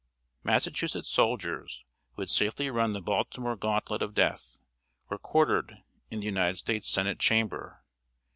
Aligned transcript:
Massachusetts 0.43 1.09
soldiers, 1.09 1.83
who 2.15 2.23
had 2.23 2.29
safely 2.31 2.71
run 2.71 2.93
the 2.93 3.01
Baltimore 3.03 3.55
gantlet 3.55 4.01
of 4.01 4.15
death, 4.15 4.57
were 5.09 5.19
quartered 5.19 5.83
in 6.09 6.21
the 6.21 6.25
United 6.25 6.57
States 6.57 6.89
Senate 6.89 7.19
Chamber. 7.19 7.83